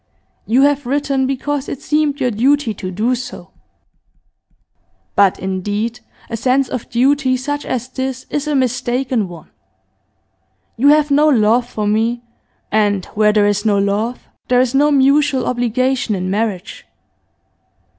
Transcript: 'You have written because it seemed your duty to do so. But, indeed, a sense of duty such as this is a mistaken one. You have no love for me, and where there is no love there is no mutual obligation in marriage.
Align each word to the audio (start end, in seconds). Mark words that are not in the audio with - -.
'You 0.47 0.63
have 0.63 0.87
written 0.87 1.27
because 1.27 1.69
it 1.69 1.79
seemed 1.79 2.19
your 2.19 2.31
duty 2.31 2.73
to 2.73 2.89
do 2.89 3.13
so. 3.13 3.51
But, 5.15 5.37
indeed, 5.37 5.99
a 6.27 6.35
sense 6.35 6.67
of 6.69 6.89
duty 6.89 7.37
such 7.37 7.67
as 7.67 7.87
this 7.87 8.25
is 8.31 8.47
a 8.47 8.55
mistaken 8.55 9.27
one. 9.27 9.51
You 10.75 10.87
have 10.87 11.11
no 11.11 11.27
love 11.27 11.69
for 11.69 11.85
me, 11.85 12.23
and 12.71 13.05
where 13.13 13.31
there 13.31 13.45
is 13.45 13.63
no 13.63 13.77
love 13.77 14.27
there 14.47 14.59
is 14.59 14.73
no 14.73 14.89
mutual 14.89 15.45
obligation 15.45 16.15
in 16.15 16.31
marriage. 16.31 16.87